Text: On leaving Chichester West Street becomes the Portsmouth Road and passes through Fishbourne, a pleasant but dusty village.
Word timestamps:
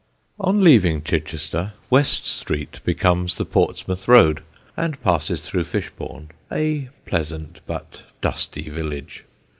On 0.39 0.63
leaving 0.63 1.03
Chichester 1.03 1.73
West 1.91 2.25
Street 2.25 2.79
becomes 2.83 3.35
the 3.35 3.45
Portsmouth 3.45 4.07
Road 4.07 4.41
and 4.75 4.99
passes 5.03 5.45
through 5.45 5.65
Fishbourne, 5.65 6.31
a 6.51 6.89
pleasant 7.05 7.61
but 7.67 8.01
dusty 8.19 8.67
village. 8.71 9.25